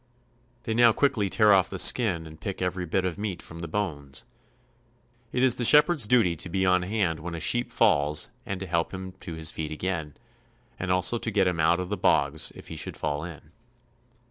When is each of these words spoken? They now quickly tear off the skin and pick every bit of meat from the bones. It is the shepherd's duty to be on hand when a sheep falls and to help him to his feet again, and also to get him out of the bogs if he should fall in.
They 0.63 0.73
now 0.73 0.93
quickly 0.93 1.29
tear 1.29 1.53
off 1.53 1.69
the 1.69 1.77
skin 1.77 2.25
and 2.25 2.41
pick 2.41 2.59
every 2.59 2.87
bit 2.87 3.05
of 3.05 3.19
meat 3.19 3.39
from 3.39 3.59
the 3.59 3.67
bones. 3.67 4.25
It 5.31 5.43
is 5.43 5.57
the 5.57 5.63
shepherd's 5.63 6.07
duty 6.07 6.35
to 6.37 6.49
be 6.49 6.65
on 6.65 6.81
hand 6.81 7.19
when 7.19 7.35
a 7.35 7.39
sheep 7.39 7.71
falls 7.71 8.31
and 8.43 8.59
to 8.59 8.65
help 8.65 8.95
him 8.95 9.11
to 9.19 9.35
his 9.35 9.51
feet 9.51 9.69
again, 9.71 10.17
and 10.79 10.91
also 10.91 11.19
to 11.19 11.29
get 11.29 11.45
him 11.45 11.59
out 11.59 11.79
of 11.79 11.89
the 11.89 11.97
bogs 11.97 12.51
if 12.55 12.69
he 12.69 12.75
should 12.75 12.97
fall 12.97 13.23
in. 13.23 13.51